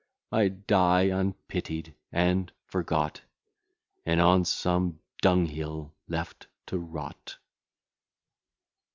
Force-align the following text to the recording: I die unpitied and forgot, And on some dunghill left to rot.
I 0.31 0.47
die 0.47 1.11
unpitied 1.11 1.93
and 2.11 2.51
forgot, 2.65 3.21
And 4.03 4.19
on 4.19 4.45
some 4.45 4.97
dunghill 5.21 5.93
left 6.07 6.47
to 6.69 6.79
rot. 6.79 7.37